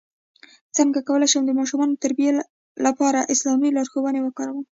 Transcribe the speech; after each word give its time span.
څنګه 0.77 0.99
کولی 1.07 1.27
شم 1.31 1.43
د 1.45 1.51
ماشومانو 1.59 1.91
د 1.95 2.01
تربیې 2.05 2.31
لپاره 2.85 3.27
اسلامي 3.33 3.69
لارښوونې 3.73 4.21
وکاروم 4.23 4.65